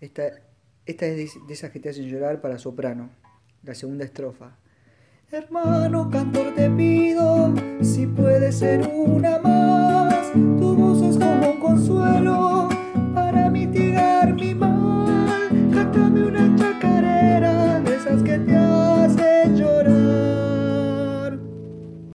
Esta, 0.00 0.30
esta 0.86 1.06
es 1.06 1.16
de, 1.34 1.40
de 1.46 1.54
esas 1.54 1.70
que 1.70 1.80
te 1.80 1.88
hacen 1.88 2.06
llorar 2.06 2.40
para 2.40 2.58
soprano. 2.58 3.10
La 3.62 3.74
segunda 3.74 4.04
estrofa. 4.04 4.56
Hermano 5.30 6.08
cantor 6.08 6.54
te 6.54 6.70
pido, 6.70 7.52
si 7.82 8.06
puede 8.06 8.50
ser 8.50 8.80
una 8.86 9.38
más, 9.38 9.57